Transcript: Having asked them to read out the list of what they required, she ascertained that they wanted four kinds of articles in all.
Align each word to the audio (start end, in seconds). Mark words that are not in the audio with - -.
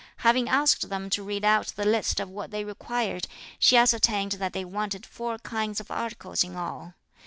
Having 0.25 0.49
asked 0.49 0.89
them 0.89 1.11
to 1.11 1.21
read 1.21 1.45
out 1.45 1.67
the 1.75 1.85
list 1.85 2.19
of 2.19 2.27
what 2.27 2.49
they 2.49 2.63
required, 2.63 3.27
she 3.59 3.77
ascertained 3.77 4.31
that 4.31 4.51
they 4.51 4.65
wanted 4.65 5.05
four 5.05 5.37
kinds 5.37 5.79
of 5.79 5.91
articles 5.91 6.43
in 6.43 6.55
all. 6.55 6.95